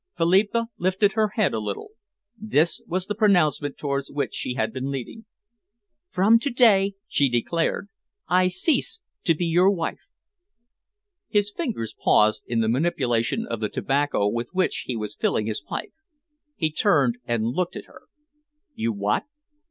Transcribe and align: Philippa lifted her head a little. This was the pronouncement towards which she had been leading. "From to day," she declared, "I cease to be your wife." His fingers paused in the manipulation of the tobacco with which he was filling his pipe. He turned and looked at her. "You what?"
Philippa 0.17 0.67
lifted 0.79 1.11
her 1.11 1.27
head 1.35 1.53
a 1.53 1.59
little. 1.59 1.89
This 2.35 2.81
was 2.87 3.05
the 3.05 3.13
pronouncement 3.13 3.77
towards 3.77 4.09
which 4.09 4.33
she 4.33 4.55
had 4.55 4.73
been 4.73 4.89
leading. 4.89 5.25
"From 6.09 6.39
to 6.39 6.49
day," 6.49 6.95
she 7.07 7.29
declared, 7.29 7.87
"I 8.27 8.47
cease 8.47 8.99
to 9.25 9.35
be 9.35 9.45
your 9.45 9.69
wife." 9.69 10.01
His 11.29 11.51
fingers 11.51 11.93
paused 11.93 12.41
in 12.47 12.61
the 12.61 12.67
manipulation 12.67 13.45
of 13.45 13.59
the 13.59 13.69
tobacco 13.69 14.27
with 14.27 14.49
which 14.53 14.85
he 14.87 14.95
was 14.95 15.15
filling 15.15 15.45
his 15.45 15.61
pipe. 15.61 15.93
He 16.55 16.71
turned 16.71 17.19
and 17.25 17.45
looked 17.49 17.75
at 17.75 17.85
her. 17.85 18.05
"You 18.73 18.91
what?" 18.93 19.25